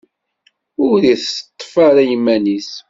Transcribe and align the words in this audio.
Ur 0.87 0.99
iteṭṭef 1.13 1.73
ara 1.87 2.03
iman-is. 2.15 2.71